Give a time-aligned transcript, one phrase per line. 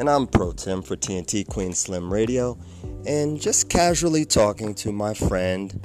[0.00, 2.56] and I'm Pro Tim for TNT Queen Slim Radio,
[3.06, 5.78] and just casually talking to my friend.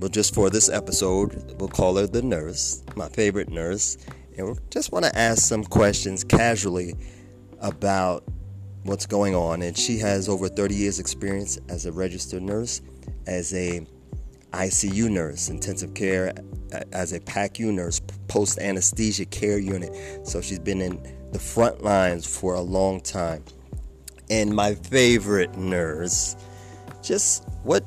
[0.00, 3.98] Well, just for this episode, we'll call her the nurse, my favorite nurse,
[4.38, 6.94] and we just want to ask some questions casually
[7.60, 8.24] about
[8.84, 9.60] what's going on.
[9.60, 12.80] And she has over 30 years' experience as a registered nurse,
[13.26, 13.86] as a
[14.54, 16.32] ICU nurse, intensive care,
[16.92, 20.26] as a PACU nurse, post anesthesia care unit.
[20.26, 21.00] So she's been in
[21.32, 23.44] the front lines for a long time.
[24.30, 26.36] And my favorite nurse,
[27.02, 27.84] just what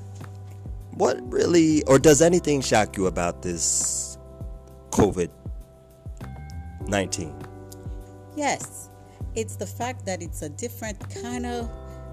[0.91, 4.17] what really or does anything shock you about this
[4.91, 5.29] COVID
[6.87, 7.33] 19?
[8.35, 8.89] Yes,
[9.35, 11.69] it's the fact that it's a different kind of.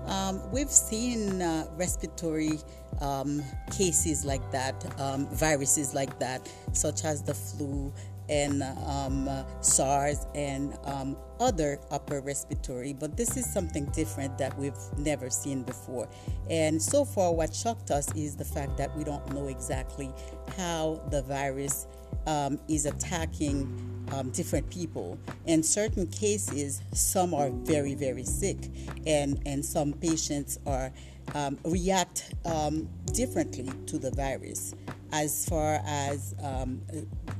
[0.06, 2.58] Um, we've seen uh, respiratory
[3.00, 3.42] um,
[3.76, 7.92] cases like that, um, viruses like that, such as the flu
[8.28, 14.56] and um, uh, SARS and um, other upper respiratory, but this is something different that
[14.58, 16.08] we've never seen before.
[16.48, 20.10] And so far, what shocked us is the fact that we don't know exactly
[20.56, 21.86] how the virus
[22.26, 25.18] um, is attacking um, different people.
[25.46, 28.58] In certain cases, some are very, very sick,
[29.06, 30.92] and, and some patients are
[31.34, 34.74] um, react um, differently to the virus.
[35.14, 36.82] As far as um,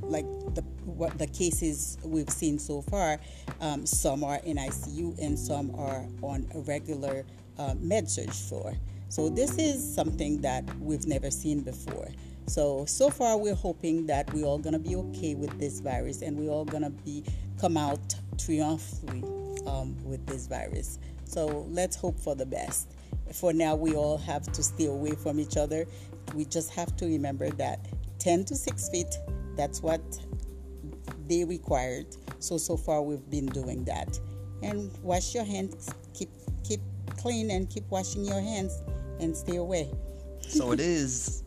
[0.00, 3.18] like the what the cases we've seen so far,
[3.60, 7.24] um, some are in ICU and some are on a regular
[7.58, 8.74] uh, med surg floor.
[9.08, 12.06] So this is something that we've never seen before.
[12.46, 16.38] So so far we're hoping that we're all gonna be okay with this virus and
[16.38, 17.24] we're all gonna be
[17.58, 19.24] come out triumphantly
[19.66, 21.00] um, with this virus.
[21.24, 22.94] So let's hope for the best.
[23.32, 25.86] For now, we all have to stay away from each other.
[26.34, 27.86] We just have to remember that
[28.18, 29.14] 10 to 6 feet,
[29.56, 30.00] that's what
[31.28, 32.06] they required.
[32.38, 34.18] So so far we've been doing that.
[34.62, 36.30] And wash your hands, keep
[36.62, 36.80] keep
[37.16, 38.82] clean and keep washing your hands
[39.20, 39.90] and stay away.
[40.40, 41.42] So it is,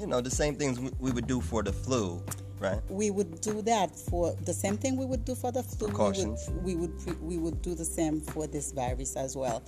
[0.00, 2.22] you know, the same things we would do for the flu,
[2.58, 2.80] right?
[2.88, 5.88] We would do that for the same thing we would do for the flu.
[5.88, 6.50] Precautions.
[6.62, 9.62] We would we would, we would do the same for this virus as well.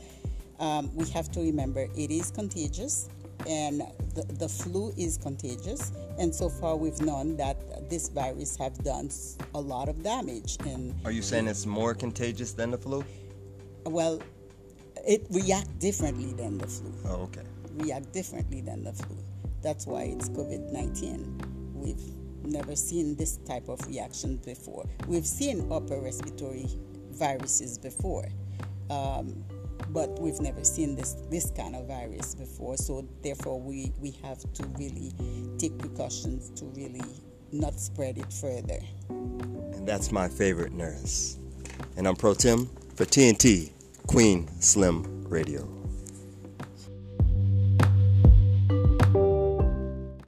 [0.58, 3.08] Um, we have to remember it is contagious
[3.46, 3.82] and
[4.14, 5.92] the, the flu is contagious.
[6.18, 9.10] And so far we've known that this virus have done
[9.54, 13.04] a lot of damage and are you saying it's more contagious than the flu?
[13.84, 14.20] Well
[15.06, 16.92] it react differently than the flu.
[17.04, 17.42] Oh okay.
[17.74, 19.16] React differently than the flu.
[19.62, 21.56] That's why it's covid-19
[21.86, 22.02] we've
[22.44, 24.86] never seen this type of reaction before.
[25.06, 26.66] We've seen upper respiratory
[27.12, 28.28] viruses before.
[28.90, 29.44] Um,
[29.90, 32.76] but we've never seen this this kind of virus before.
[32.76, 35.12] So therefore we we have to really
[35.58, 37.02] take precautions to really
[37.52, 38.78] not spread it further.
[39.08, 41.38] And that's my favorite nurse.
[41.96, 43.70] And i'm pro tim for tnt
[44.06, 45.75] queen slim radio